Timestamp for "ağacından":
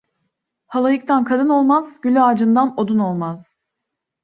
2.27-2.73